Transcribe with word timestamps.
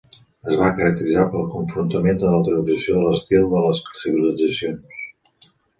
Es 0.51 0.55
va 0.61 0.69
caracteritzar 0.77 1.25
pel 1.35 1.45
confrontament 1.57 2.19
de 2.23 2.33
la 2.37 2.41
teorització 2.49 2.99
de 3.03 3.07
l'estil 3.09 3.47
de 3.53 3.65
les 3.69 3.87
civilitzacions. 4.05 5.51